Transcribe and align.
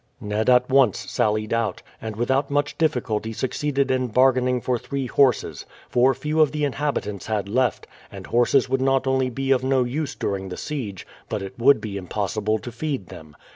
Ned 0.19 0.49
at 0.49 0.67
once 0.67 1.07
sallied 1.11 1.53
out, 1.53 1.83
and 2.01 2.15
without 2.15 2.49
much 2.49 2.75
difficulty 2.75 3.33
succeeded 3.33 3.91
in 3.91 4.07
bargaining 4.07 4.59
for 4.59 4.79
three 4.79 5.05
horses; 5.05 5.67
for 5.89 6.15
few 6.15 6.41
of 6.41 6.51
the 6.51 6.63
inhabitants 6.65 7.27
had 7.27 7.47
left, 7.47 7.85
and 8.11 8.25
horses 8.25 8.67
would 8.67 8.81
not 8.81 9.05
only 9.05 9.29
be 9.29 9.51
of 9.51 9.63
no 9.63 9.83
use 9.83 10.15
during 10.15 10.49
the 10.49 10.57
siege, 10.57 11.05
but 11.29 11.43
it 11.43 11.53
would 11.59 11.79
be 11.79 11.97
impossible 11.97 12.57
to 12.57 12.71
feed 12.71 13.09
them. 13.09 13.35